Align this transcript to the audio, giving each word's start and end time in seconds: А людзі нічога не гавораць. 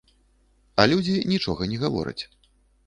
А 0.81 0.87
людзі 0.93 1.21
нічога 1.35 1.61
не 1.75 1.81
гавораць. 1.87 2.21